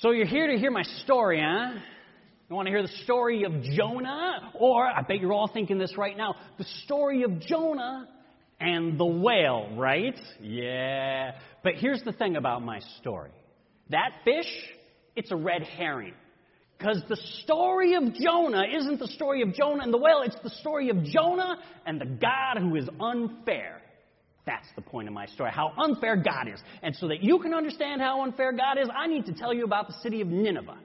[0.00, 1.78] So you're here to hear my story, huh?
[2.48, 4.50] You want to hear the story of Jonah?
[4.58, 8.08] Or, I bet you're all thinking this right now, the story of Jonah
[8.58, 10.18] and the whale, right?
[10.40, 11.32] Yeah.
[11.62, 13.30] But here's the thing about my story
[13.90, 14.50] that fish,
[15.16, 16.14] it's a red herring.
[16.78, 20.56] Because the story of Jonah isn't the story of Jonah and the whale, it's the
[20.60, 23.79] story of Jonah and the God who is unfair.
[24.46, 26.60] That's the point of my story, how unfair God is.
[26.82, 29.64] And so that you can understand how unfair God is, I need to tell you
[29.64, 30.78] about the city of Nineveh.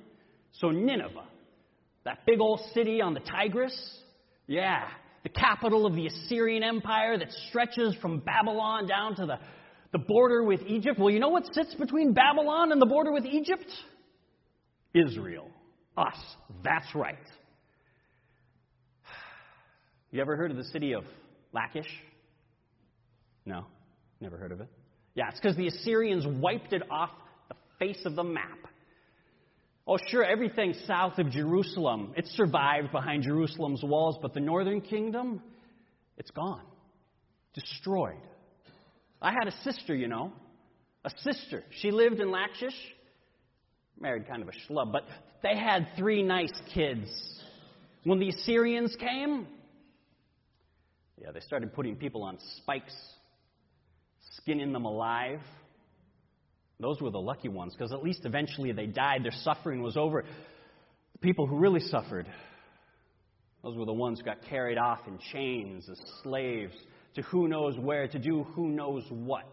[0.60, 1.28] So, Nineveh,
[2.04, 3.76] that big old city on the Tigris,
[4.48, 4.88] yeah,
[5.24, 9.40] the capital of the Assyrian Empire that stretches from Babylon down to the,
[9.92, 11.00] the border with Egypt.
[11.00, 13.66] Well, you know what sits between Babylon and the border with Egypt?
[14.94, 15.50] Israel.
[15.98, 16.18] Us.
[16.64, 17.18] That's right.
[20.12, 21.04] You ever heard of the city of
[21.52, 21.90] Lachish?
[23.46, 23.66] No?
[24.20, 24.68] Never heard of it?
[25.14, 27.12] Yeah, it's because the Assyrians wiped it off
[27.50, 28.60] the face of the map.
[29.88, 35.42] Oh, sure, everything south of Jerusalem, it survived behind Jerusalem's walls, but the northern kingdom,
[36.18, 36.64] it's gone.
[37.54, 38.18] Destroyed.
[39.22, 40.34] I had a sister, you know.
[41.04, 41.64] A sister.
[41.82, 42.76] She lived in Lachish.
[44.00, 45.04] Married kind of a schlub, but
[45.44, 47.08] they had three nice kids.
[48.04, 49.48] When the Assyrians came,
[51.22, 52.94] yeah, they started putting people on spikes,
[54.32, 55.40] skinning them alive.
[56.80, 59.24] Those were the lucky ones because at least eventually they died.
[59.24, 60.24] Their suffering was over.
[61.14, 62.28] The people who really suffered,
[63.64, 66.74] those were the ones who got carried off in chains as slaves
[67.16, 69.48] to who knows where, to do who knows what.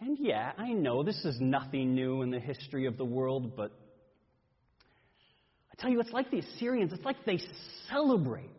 [0.00, 3.70] And yeah, I know this is nothing new in the history of the world, but
[5.72, 6.92] I tell you, it's like the Assyrians.
[6.94, 7.38] It's like they
[7.90, 8.50] celebrate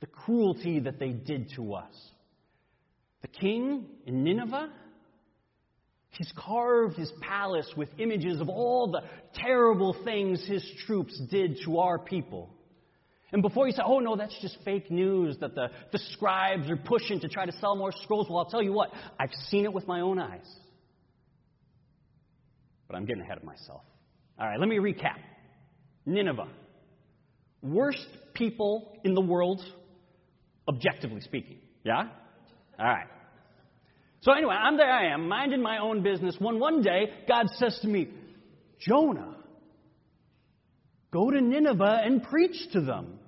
[0.00, 1.94] the cruelty that they did to us.
[3.22, 4.70] The king in Nineveh,
[6.10, 9.02] he's carved his palace with images of all the
[9.34, 12.50] terrible things his troops did to our people.
[13.32, 16.76] And before you say, oh no, that's just fake news that the, the scribes are
[16.76, 18.90] pushing to try to sell more scrolls, well, I'll tell you what,
[19.20, 20.48] I've seen it with my own eyes.
[22.88, 23.82] But I'm getting ahead of myself.
[24.38, 25.18] All right, let me recap
[26.06, 26.48] Nineveh.
[27.62, 29.62] Worst people in the world,
[30.66, 31.58] objectively speaking.
[31.84, 32.04] Yeah?
[32.80, 33.06] All right.
[34.22, 36.36] So anyway, I'm there I am, minding my own business.
[36.38, 38.08] When one day, God says to me,
[38.80, 39.36] Jonah,
[41.12, 43.18] go to Nineveh and preach to them.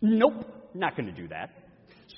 [0.00, 1.50] Nope, not going to do that.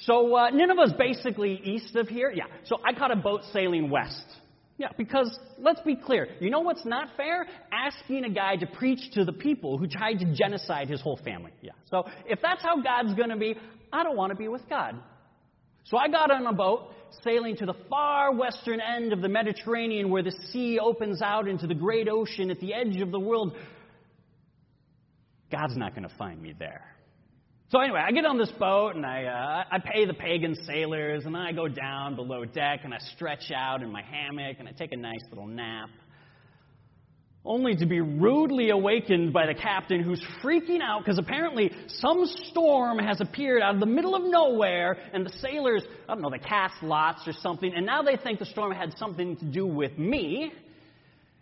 [0.01, 2.31] So uh, Nineveh's basically east of here.
[2.34, 2.45] Yeah.
[2.65, 4.25] So I caught a boat sailing west.
[4.78, 6.28] Yeah, because let's be clear.
[6.41, 7.47] You know what's not fair?
[7.72, 11.50] Asking a guy to preach to the people who tried to genocide his whole family.
[11.61, 11.72] Yeah.
[11.91, 13.56] So if that's how God's going to be,
[13.93, 14.94] I don't want to be with God.
[15.83, 16.93] So I got on a boat
[17.25, 21.66] sailing to the far western end of the Mediterranean where the sea opens out into
[21.66, 23.56] the great ocean at the edge of the world.
[25.50, 26.84] God's not going to find me there.
[27.71, 31.27] So anyway, I get on this boat and I, uh, I pay the pagan sailors
[31.27, 34.67] and then I go down below deck and I stretch out in my hammock and
[34.67, 35.91] I take a nice little nap.
[37.45, 42.99] Only to be rudely awakened by the captain who's freaking out because apparently some storm
[43.01, 46.39] has appeared out of the middle of nowhere and the sailors, I don't know, they
[46.39, 49.99] cast lots or something and now they think the storm had something to do with
[49.99, 50.51] me.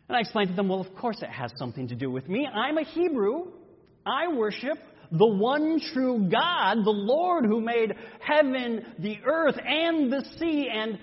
[0.08, 2.48] And I explained to them, well, of course it has something to do with me.
[2.52, 3.52] I'm a Hebrew.
[4.04, 4.78] I worship
[5.12, 10.98] the one true God, the Lord who made heaven, the earth, and the sea, and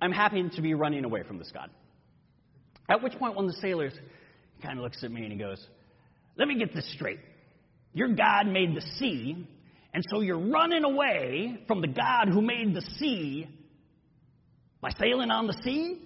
[0.00, 1.70] I'm happy to be running away from this God.
[2.88, 3.92] At which point, one of the sailors
[4.62, 5.64] kind of looks at me and he goes,
[6.36, 7.20] Let me get this straight.
[7.92, 9.46] Your God made the sea,
[9.92, 13.48] and so you're running away from the God who made the sea
[14.80, 16.00] by sailing on the sea?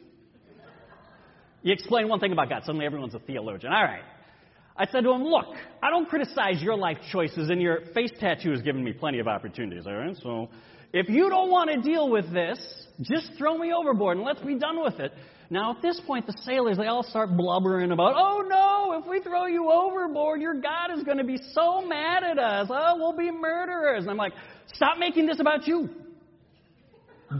[1.63, 3.73] You explain one thing about God, suddenly everyone's a theologian.
[3.73, 4.03] All right.
[4.77, 5.47] I said to him, Look,
[5.83, 9.29] I don't criticize your life choices, and your face tattoo has given me plenty of
[9.29, 10.17] opportunities, all right?
[10.23, 10.49] So
[10.93, 12.59] if you don't want to deal with this,
[13.01, 15.13] just throw me overboard and let's be done with it.
[15.51, 19.21] Now, at this point, the sailors, they all start blubbering about, oh no, if we
[19.21, 22.69] throw you overboard, your God is going to be so mad at us.
[22.71, 24.03] Oh, we'll be murderers.
[24.03, 24.33] And I'm like,
[24.73, 25.91] stop making this about you.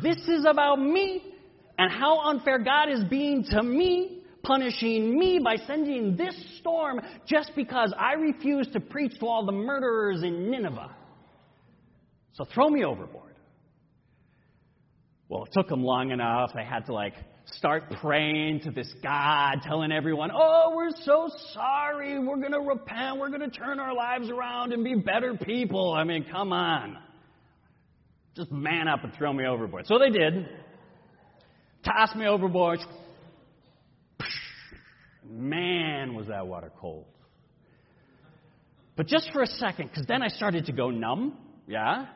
[0.03, 1.35] This is about me
[1.79, 7.53] and how unfair God is being to me punishing me by sending this storm just
[7.55, 10.91] because I refuse to preach to all the murderers in Nineveh.
[12.35, 13.35] So throw me overboard.
[15.29, 16.51] Well, it took them long enough.
[16.55, 17.15] They had to like
[17.47, 22.19] start praying to this God, telling everyone, Oh, we're so sorry.
[22.19, 23.19] We're going to repent.
[23.19, 25.95] We're going to turn our lives around and be better people.
[25.95, 26.99] I mean, come on.
[28.37, 29.87] Just man up and throw me overboard.
[29.87, 30.49] So they did.
[31.85, 32.79] Tossed me overboard
[35.33, 37.07] Man, was that water cold.
[38.97, 42.07] But just for a second, because then I started to go numb, yeah?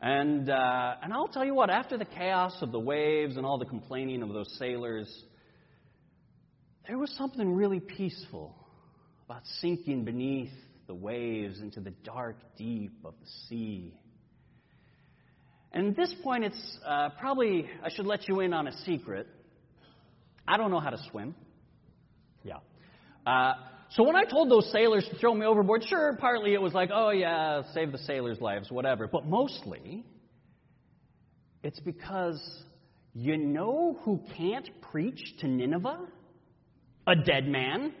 [0.00, 3.58] And, uh, and I'll tell you what, after the chaos of the waves and all
[3.58, 5.12] the complaining of those sailors,
[6.86, 8.54] there was something really peaceful
[9.26, 10.52] about sinking beneath
[10.86, 13.96] the waves into the dark deep of the sea.
[15.72, 19.26] And at this point, it's uh, probably, I should let you in on a secret.
[20.46, 21.34] I don't know how to swim.
[23.26, 23.52] Uh,
[23.90, 26.90] so when I told those sailors to throw me overboard, sure, partly it was like,
[26.92, 29.06] oh yeah, save the sailors' lives, whatever.
[29.06, 30.04] But mostly,
[31.62, 32.40] it's because
[33.14, 36.06] you know who can't preach to Nineveh?
[37.06, 37.92] A dead man.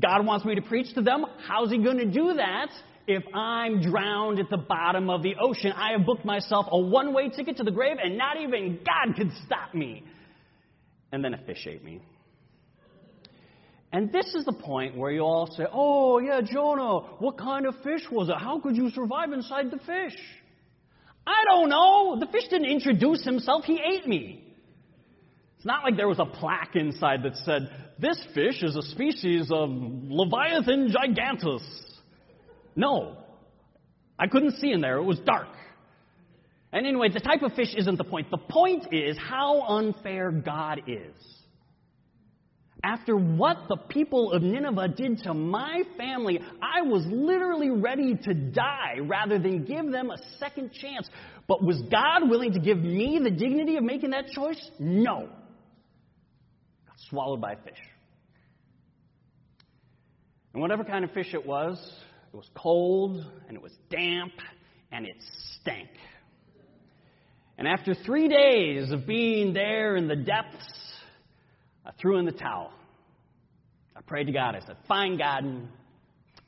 [0.00, 1.26] God wants me to preach to them.
[1.46, 2.68] How's he going to do that
[3.06, 5.72] if I'm drowned at the bottom of the ocean?
[5.72, 9.16] I have booked myself a one way ticket to the grave, and not even God
[9.16, 10.04] could stop me.
[11.12, 12.00] And then a fish ate me.
[13.92, 17.74] And this is the point where you all say, Oh, yeah, Jonah, what kind of
[17.82, 18.36] fish was it?
[18.38, 20.18] How could you survive inside the fish?
[21.26, 22.16] I don't know.
[22.18, 24.44] The fish didn't introduce himself, he ate me.
[25.56, 29.50] It's not like there was a plaque inside that said, This fish is a species
[29.52, 31.62] of Leviathan gigantus.
[32.74, 33.18] No.
[34.18, 35.48] I couldn't see in there, it was dark.
[36.72, 38.30] And anyway, the type of fish isn't the point.
[38.30, 41.14] The point is how unfair God is
[42.84, 48.34] after what the people of Nineveh did to my family, I was literally ready to
[48.34, 51.08] die rather than give them a second chance.
[51.46, 54.60] But was God willing to give me the dignity of making that choice?
[54.80, 55.28] No.
[56.86, 57.78] Got swallowed by a fish.
[60.52, 61.78] And whatever kind of fish it was,
[62.32, 64.32] it was cold and it was damp
[64.90, 65.16] and it
[65.60, 65.88] stank.
[67.58, 70.91] And after three days of being there in the depths
[71.84, 72.72] I threw in the towel.
[73.96, 74.54] I prayed to God.
[74.54, 75.44] I said, Fine, God.
[75.44, 75.68] And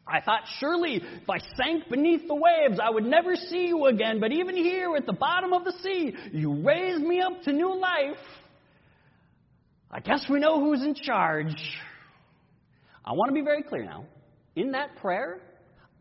[0.06, 4.20] I thought, surely if I sank beneath the waves, I would never see you again.
[4.20, 7.74] But even here at the bottom of the sea, you raised me up to new
[7.74, 8.18] life.
[9.90, 11.54] I guess we know who's in charge.
[13.04, 14.04] I want to be very clear now.
[14.56, 15.40] In that prayer,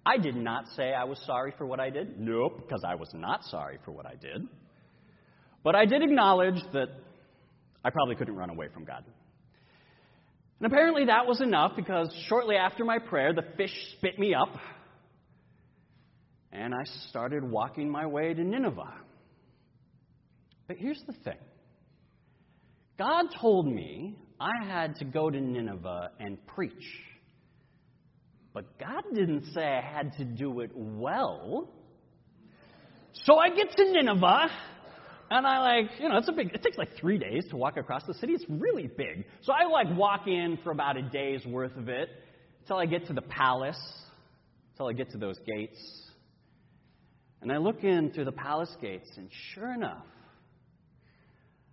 [0.06, 2.20] I did not say I was sorry for what I did.
[2.20, 4.48] Nope, because I was not sorry for what I did.
[5.64, 6.90] But I did acknowledge that
[7.86, 9.06] I probably couldn't run away from God.
[10.64, 14.56] And apparently that was enough because shortly after my prayer, the fish spit me up.
[16.54, 18.94] And I started walking my way to Nineveh.
[20.70, 21.36] But here's the thing
[22.98, 26.72] God told me I had to go to Nineveh and preach.
[28.54, 31.68] But God didn't say I had to do it well.
[33.26, 34.50] So I get to Nineveh
[35.38, 37.76] and I like, you know, it's a big, it takes like three days to walk
[37.76, 38.34] across the city.
[38.34, 39.26] It's really big.
[39.42, 42.10] So I like walk in for about a day's worth of it
[42.62, 43.82] until I get to the palace,
[44.74, 45.80] until I get to those gates.
[47.42, 50.06] And I look in through the palace gates, and sure enough,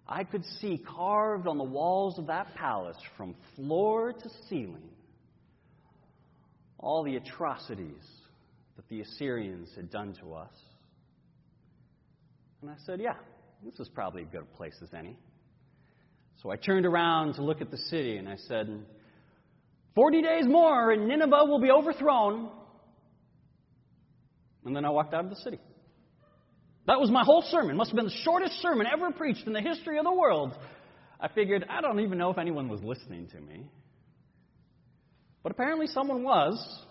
[0.09, 4.89] I could see carved on the walls of that palace from floor to ceiling
[6.79, 8.03] all the atrocities
[8.77, 10.55] that the Assyrians had done to us.
[12.63, 13.15] And I said, Yeah,
[13.65, 15.17] this is probably as good a place as any.
[16.43, 18.85] So I turned around to look at the city and I said,
[19.94, 22.51] 40 days more and Nineveh will be overthrown.
[24.65, 25.58] And then I walked out of the city.
[26.87, 27.77] That was my whole sermon.
[27.77, 30.56] Must have been the shortest sermon ever preached in the history of the world.
[31.20, 33.67] I figured, I don't even know if anyone was listening to me.
[35.43, 36.84] But apparently someone was,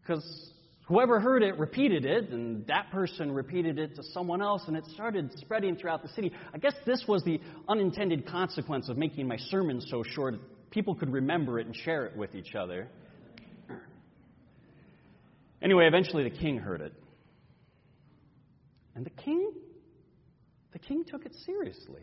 [0.00, 0.50] because
[0.86, 4.84] Whoever heard it repeated it, and that person repeated it to someone else, and it
[4.94, 6.32] started spreading throughout the city.
[6.54, 10.36] I guess this was the unintended consequence of making my sermon so short.
[10.70, 12.88] People could remember it and share it with each other.
[15.60, 16.92] Anyway, eventually the king heard it.
[18.94, 19.52] And the king,
[20.72, 22.02] the king took it seriously.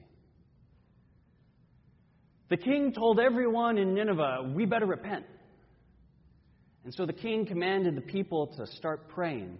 [2.50, 5.26] The king told everyone in Nineveh, we better repent.
[6.84, 9.58] And so the king commanded the people to start praying,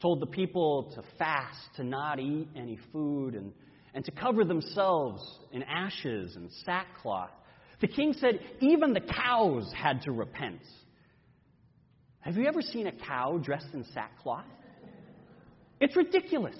[0.00, 3.52] told the people to fast, to not eat any food, and,
[3.94, 7.30] and to cover themselves in ashes and sackcloth.
[7.80, 10.60] The king said even the cows had to repent.
[12.20, 14.44] Have you ever seen a cow dressed in sackcloth?
[15.80, 16.56] It's ridiculous.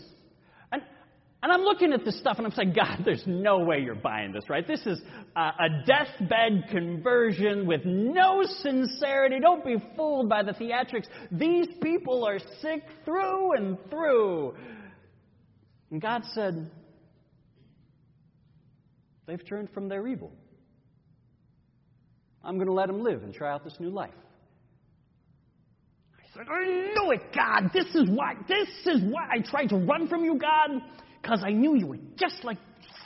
[1.43, 4.33] And I'm looking at this stuff and I'm saying, God, there's no way you're buying
[4.33, 4.67] this, right?
[4.67, 5.03] This is
[5.35, 9.41] a, a deathbed conversion with no sincerity.
[9.41, 11.07] Don't be fooled by the theatrics.
[11.33, 14.55] These people are sick through and through.
[15.91, 16.71] And God said,
[19.27, 20.31] they've turned from their evil.
[22.45, 24.15] I'm going to let them live and try out this new life.
[26.19, 27.71] I said, I knew it, God.
[27.75, 28.35] This is why.
[28.47, 30.81] This is why I tried to run from you, God,
[31.23, 32.59] because I knew you were just like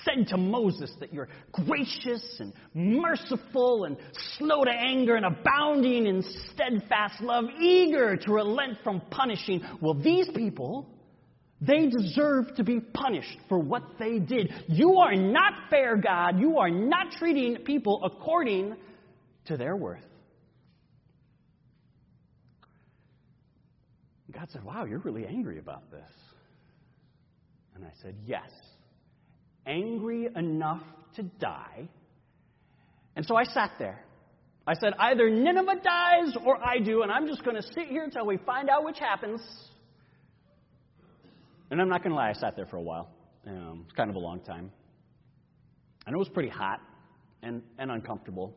[0.04, 3.96] said to Moses that you're gracious and merciful and
[4.38, 9.60] slow to anger and abounding in steadfast love, eager to relent from punishing.
[9.80, 10.88] Well, these people,
[11.60, 14.52] they deserve to be punished for what they did.
[14.68, 16.38] You are not fair, God.
[16.38, 18.76] You are not treating people according
[19.46, 20.00] to their worth.
[24.32, 26.02] God said, Wow, you're really angry about this.
[27.76, 28.50] And I said, Yes
[29.66, 30.82] angry enough
[31.16, 31.88] to die.
[33.16, 34.04] And so I sat there.
[34.66, 38.04] I said, either Nineveh dies or I do, and I'm just going to sit here
[38.04, 39.40] until we find out which happens.
[41.70, 43.10] And I'm not going to lie, I sat there for a while.
[43.46, 44.70] Um, it's kind of a long time.
[46.06, 46.80] And it was pretty hot
[47.42, 48.56] and, and uncomfortable.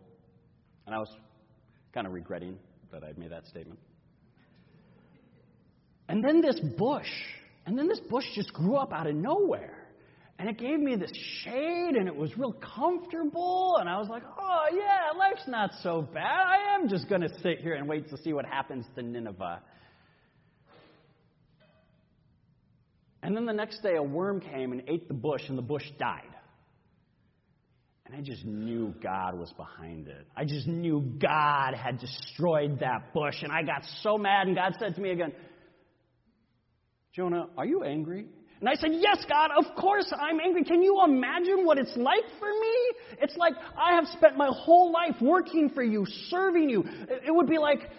[0.86, 1.10] And I was
[1.94, 2.58] kind of regretting
[2.92, 3.80] that I'd made that statement.
[6.08, 7.08] And then this bush,
[7.70, 9.76] and then this bush just grew up out of nowhere.
[10.40, 11.12] And it gave me this
[11.44, 13.78] shade, and it was real comfortable.
[13.80, 16.48] And I was like, oh, yeah, life's not so bad.
[16.48, 19.62] I am just going to sit here and wait to see what happens to Nineveh.
[23.22, 25.86] And then the next day, a worm came and ate the bush, and the bush
[26.00, 26.24] died.
[28.08, 30.26] And I just knew God was behind it.
[30.36, 33.44] I just knew God had destroyed that bush.
[33.44, 35.34] And I got so mad, and God said to me again,
[37.14, 38.26] Jonah, are you angry?
[38.60, 40.64] And I said, Yes, God, of course I'm angry.
[40.64, 42.92] Can you imagine what it's like for me?
[43.22, 46.84] It's like I have spent my whole life working for you, serving you.
[47.26, 47.90] It would be like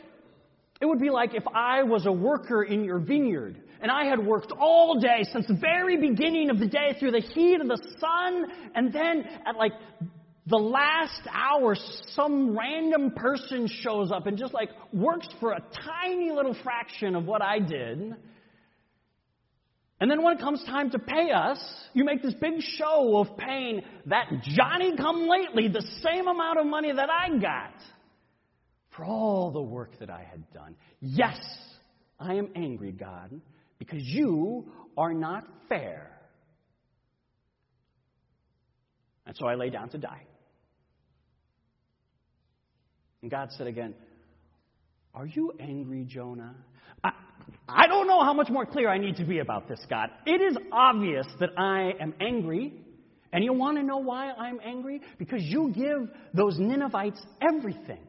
[0.81, 4.19] it would be like if I was a worker in your vineyard and I had
[4.19, 7.81] worked all day since the very beginning of the day through the heat of the
[7.99, 9.73] sun, and then at like
[10.47, 11.77] the last hour,
[12.15, 17.25] some random person shows up and just like works for a tiny little fraction of
[17.25, 18.15] what I did.
[20.01, 21.59] And then when it comes time to pay us,
[21.93, 26.67] you make this big show of paying that Johnny come lately the same amount of
[26.67, 27.75] money that I got
[28.97, 30.75] for all the work that I had done.
[31.01, 31.39] Yes,
[32.19, 33.41] I am angry, God,
[33.79, 36.11] because you are not fair.
[39.27, 40.23] And so I lay down to die.
[43.21, 43.95] And God said again,
[45.15, 46.55] Are you angry, Jonah?
[47.75, 50.11] I, don't know how much more clear I need to be about this, God.
[50.27, 52.75] It is obvious that I am angry.
[53.33, 55.01] And you want to know why I'm angry?
[55.19, 58.01] Because you give those Ninevites everything.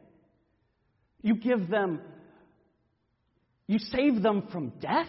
[1.22, 2.02] You give them,
[3.68, 5.08] you save them from death.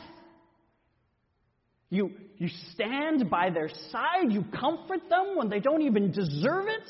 [1.89, 4.31] You, you stand by their side.
[4.31, 6.89] You comfort them when they don't even deserve it.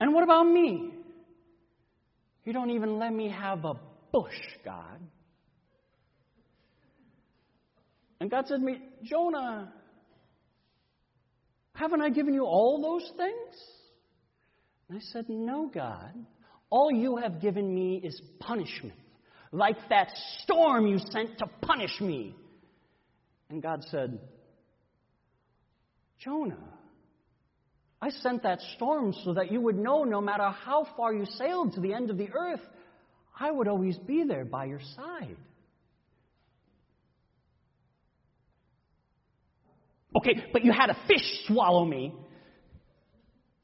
[0.00, 0.92] And what about me?
[2.44, 3.74] You don't even let me have a
[4.12, 5.00] bush, God.
[8.24, 9.70] And God said to me, Jonah,
[11.74, 13.54] haven't I given you all those things?
[14.88, 16.14] And I said, No, God.
[16.70, 18.98] All you have given me is punishment,
[19.52, 22.34] like that storm you sent to punish me.
[23.50, 24.18] And God said,
[26.18, 26.64] Jonah,
[28.00, 31.74] I sent that storm so that you would know no matter how far you sailed
[31.74, 32.62] to the end of the earth,
[33.38, 35.36] I would always be there by your side.
[40.16, 42.14] Okay, but you had a fish swallow me.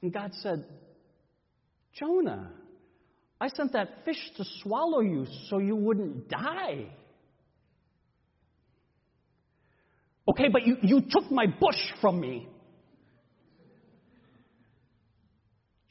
[0.03, 0.65] And God said,
[1.99, 2.51] Jonah,
[3.41, 6.87] I sent that fish to swallow you so you wouldn't die.
[10.29, 12.49] Okay, but you, you took my bush from me.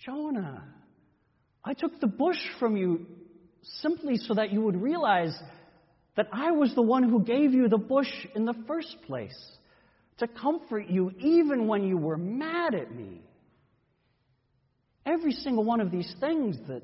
[0.06, 0.64] Jonah,
[1.64, 3.06] I took the bush from you
[3.82, 5.38] simply so that you would realize
[6.16, 9.38] that I was the one who gave you the bush in the first place
[10.20, 13.22] to comfort you even when you were mad at me.
[15.06, 16.84] Every single one of these things that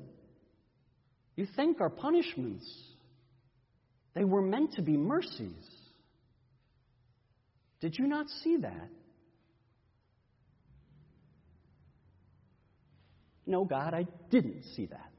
[1.36, 2.66] you think are punishments,
[4.14, 5.70] they were meant to be mercies.
[7.80, 8.88] Did you not see that?
[13.46, 15.10] No, God, I didn't see that.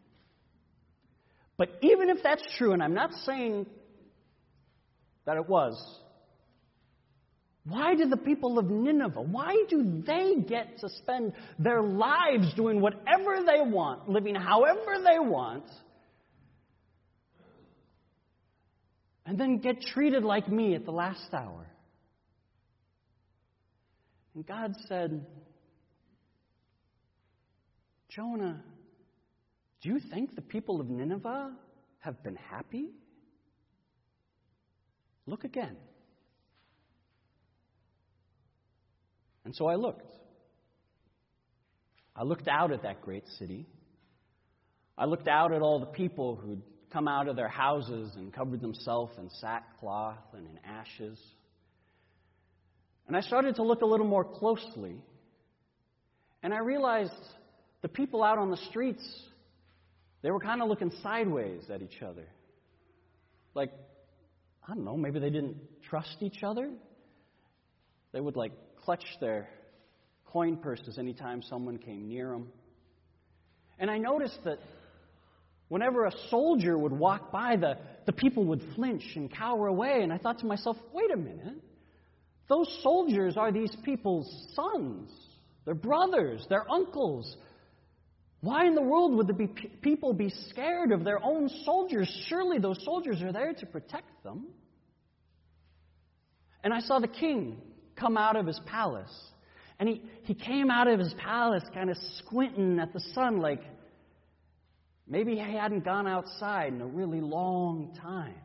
[1.55, 3.67] But even if that's true, and I'm not saying
[5.25, 5.75] that it was,
[7.67, 12.79] why do the people of Nineveh, why do they get to spend their lives doing
[12.79, 15.65] whatever they want, living however they want,
[19.25, 21.67] and then get treated like me at the last hour?
[24.33, 25.25] And God said,
[28.09, 28.63] Jonah,
[29.81, 31.51] Do you think the people of Nineveh
[31.99, 32.89] have been happy?
[35.25, 35.75] Look again.
[39.47, 40.11] And so I looked.
[42.13, 43.65] I looked out at that great city.
[44.97, 46.61] I looked out at all the people who'd
[46.91, 51.17] come out of their houses and covered themselves in sackcloth and in ashes.
[53.07, 54.97] And I started to look a little more closely.
[56.43, 57.13] And I realized
[57.81, 59.07] the people out on the streets,
[60.23, 62.27] they were kind of looking sideways at each other.
[63.53, 63.71] Like,
[64.67, 65.55] I don't know, maybe they didn't
[65.89, 66.69] trust each other.
[68.11, 68.51] They would like
[68.87, 69.49] clutch their
[70.27, 72.47] coin purses anytime someone came near them.
[73.77, 74.59] And I noticed that
[75.67, 79.99] whenever a soldier would walk by, the, the people would flinch and cower away.
[80.03, 81.61] And I thought to myself, wait a minute.
[82.47, 85.11] Those soldiers are these people's sons,
[85.65, 87.35] their brothers, their uncles.
[88.39, 89.47] Why in the world would the be,
[89.81, 92.09] people be scared of their own soldiers?
[92.29, 94.45] Surely those soldiers are there to protect them.
[96.63, 97.57] And I saw the king
[97.99, 99.13] come out of his palace.
[99.79, 103.61] And he, he came out of his palace kind of squinting at the sun, like
[105.07, 108.35] maybe he hadn't gone outside in a really long time.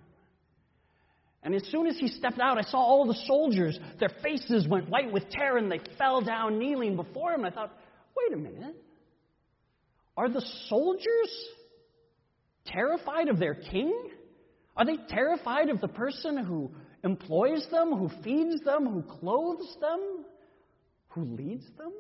[1.43, 3.79] And as soon as he stepped out, I saw all the soldiers.
[3.99, 7.45] Their faces went white with terror and they fell down kneeling before him.
[7.45, 7.77] I thought,
[8.17, 8.77] wait a minute.
[10.17, 11.49] Are the soldiers
[12.67, 14.11] terrified of their king?
[14.77, 16.71] Are they terrified of the person who
[17.05, 20.25] employs them, who feeds them, who clothes them,
[21.09, 21.93] who leads them?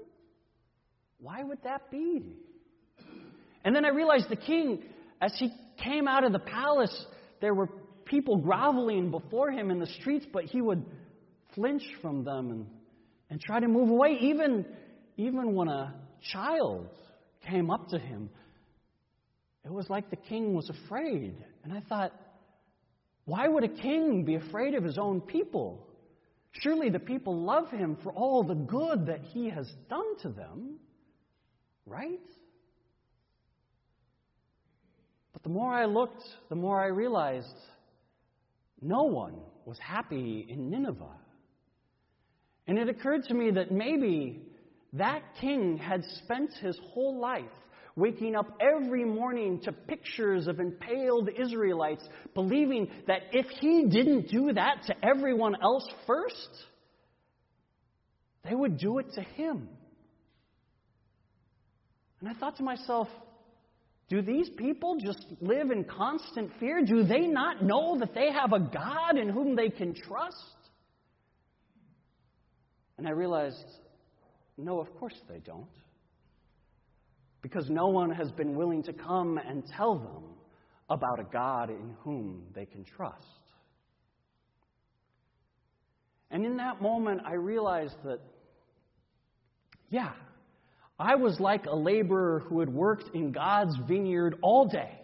[1.18, 2.36] Why would that be?
[3.64, 4.82] And then I realized the king,
[5.20, 5.50] as he
[5.82, 7.06] came out of the palace,
[7.40, 7.68] there were
[8.04, 10.84] people groveling before him in the streets, but he would
[11.54, 12.66] flinch from them and,
[13.30, 14.66] and try to move away, even,
[15.16, 15.94] even when a
[16.32, 16.88] child
[17.48, 18.30] came up to him.
[19.64, 21.36] It was like the king was afraid.
[21.62, 22.12] And I thought,
[23.24, 25.86] why would a king be afraid of his own people?
[26.52, 30.78] Surely the people love him for all the good that he has done to them,
[31.86, 32.20] right?
[35.32, 37.56] But the more I looked, the more I realized
[38.80, 41.16] no one was happy in Nineveh.
[42.66, 44.42] And it occurred to me that maybe
[44.92, 47.44] that king had spent his whole life
[47.96, 54.52] waking up every morning to pictures of impaled Israelites, believing that if he didn't do
[54.52, 56.48] that to everyone else first,
[58.48, 59.68] they would do it to him.
[62.20, 63.08] And I thought to myself,
[64.08, 66.84] do these people just live in constant fear?
[66.84, 70.36] Do they not know that they have a God in whom they can trust?
[72.98, 73.64] And I realized,
[74.56, 75.66] no, of course they don't
[77.42, 80.22] because no one has been willing to come and tell them
[80.88, 83.26] about a God in whom they can trust.
[86.30, 88.20] And in that moment, I realized that,
[89.90, 90.12] yeah,
[90.98, 94.98] I was like a laborer who had worked in God's vineyard all day,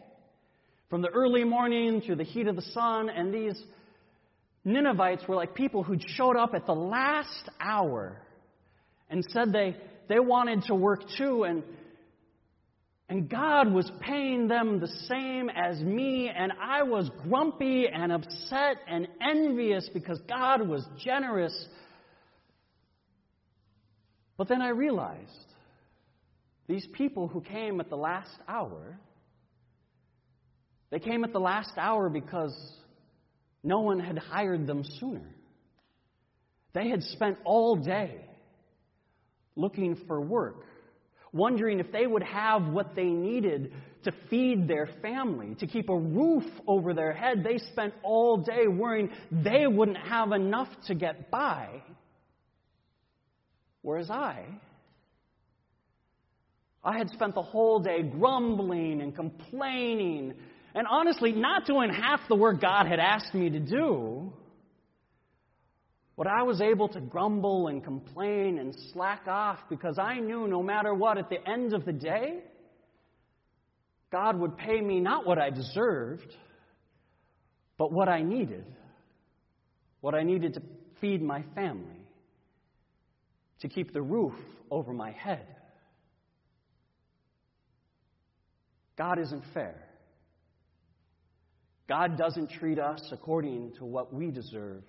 [0.88, 3.60] from the early morning to the heat of the sun, and these
[4.64, 8.22] Ninevites were like people who'd showed up at the last hour
[9.10, 9.76] and said they,
[10.08, 11.62] they wanted to work too, and
[13.08, 18.76] and God was paying them the same as me, and I was grumpy and upset
[18.86, 21.54] and envious because God was generous.
[24.36, 25.30] But then I realized
[26.66, 28.98] these people who came at the last hour,
[30.90, 32.54] they came at the last hour because
[33.64, 35.34] no one had hired them sooner.
[36.74, 38.20] They had spent all day
[39.56, 40.66] looking for work
[41.32, 43.72] wondering if they would have what they needed
[44.04, 47.44] to feed their family, to keep a roof over their head.
[47.44, 51.82] They spent all day worrying they wouldn't have enough to get by.
[53.82, 54.44] Whereas I,
[56.84, 60.34] I had spent the whole day grumbling and complaining
[60.74, 64.32] and honestly not doing half the work God had asked me to do.
[66.18, 70.64] But I was able to grumble and complain and slack off because I knew no
[70.64, 72.40] matter what, at the end of the day,
[74.10, 76.34] God would pay me not what I deserved,
[77.76, 78.64] but what I needed.
[80.00, 80.62] What I needed to
[81.00, 82.04] feed my family,
[83.60, 84.34] to keep the roof
[84.72, 85.46] over my head.
[88.96, 89.86] God isn't fair.
[91.88, 94.82] God doesn't treat us according to what we deserve.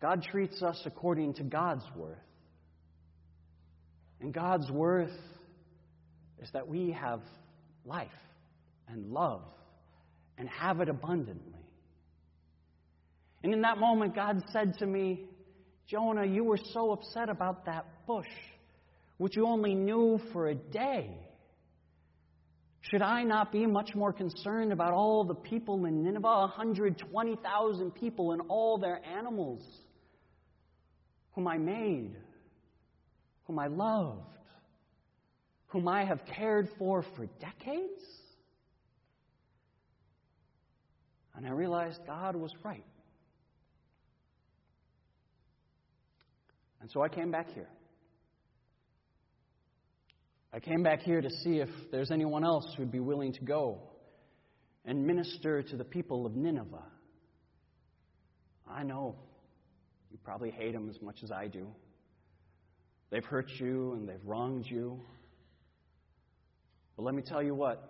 [0.00, 2.18] God treats us according to God's worth.
[4.20, 5.16] And God's worth
[6.42, 7.20] is that we have
[7.84, 8.08] life
[8.88, 9.42] and love
[10.38, 11.52] and have it abundantly.
[13.42, 15.26] And in that moment, God said to me,
[15.88, 18.26] Jonah, you were so upset about that bush,
[19.18, 21.10] which you only knew for a day.
[22.90, 28.32] Should I not be much more concerned about all the people in Nineveh, 120,000 people
[28.32, 29.62] and all their animals,
[31.36, 32.16] whom I made,
[33.44, 34.22] whom I loved,
[35.66, 38.02] whom I have cared for for decades?
[41.36, 42.86] And I realized God was right.
[46.80, 47.68] And so I came back here.
[50.54, 53.82] I came back here to see if there's anyone else who'd be willing to go
[54.86, 56.86] and minister to the people of Nineveh.
[58.66, 59.16] I know
[60.16, 61.68] you probably hate them as much as I do.
[63.10, 64.98] They've hurt you and they've wronged you.
[66.96, 67.86] But let me tell you what,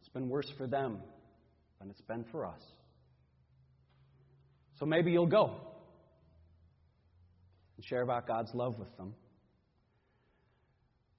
[0.00, 0.98] it's been worse for them
[1.78, 2.60] than it's been for us.
[4.78, 5.52] So maybe you'll go
[7.78, 9.14] and share about God's love with them.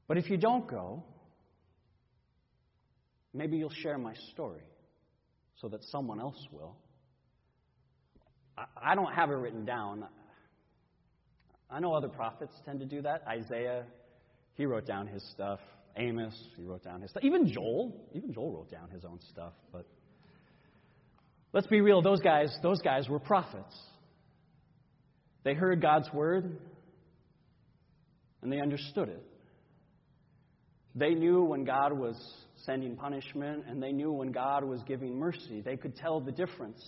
[0.08, 1.04] But if you don't go,
[3.34, 4.62] maybe you'll share my story
[5.56, 6.76] so that someone else will.
[8.58, 10.06] I, don't have it written down.
[11.70, 13.24] I know other prophets tend to do that.
[13.28, 13.86] Isaiah,
[14.54, 15.60] he wrote down his stuff.
[15.98, 17.24] Amos, he wrote down his stuff.
[17.24, 19.54] Even Joel, even Joel wrote down his own stuff.
[19.72, 19.86] But
[21.54, 23.78] let's be real, those guys, those guys were prophets.
[25.44, 26.58] They heard God's word
[28.42, 29.24] and they understood it.
[30.96, 32.16] They knew when God was
[32.66, 35.62] sending punishment and they knew when God was giving mercy.
[35.62, 36.82] They could tell the difference.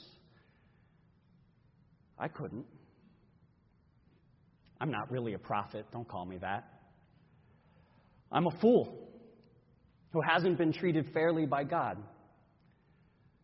[2.18, 2.66] I couldn't.
[4.80, 5.86] I'm not really a prophet.
[5.92, 6.68] Don't call me that.
[8.32, 8.98] I'm a fool
[10.12, 11.98] who hasn't been treated fairly by God.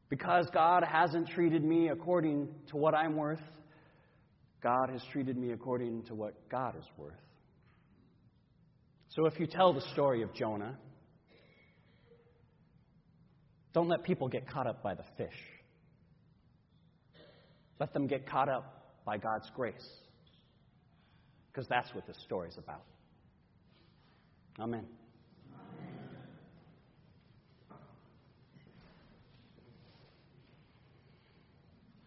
[0.10, 3.42] Because God hasn't treated me according to what I'm worth,
[4.62, 7.14] God has treated me according to what God is worth.
[9.10, 10.78] So if you tell the story of Jonah,
[13.74, 15.36] don't let people get caught up by the fish.
[17.80, 19.90] Let them get caught up by God's grace.
[21.52, 22.84] Because that's what this story is about.
[24.60, 24.86] Amen.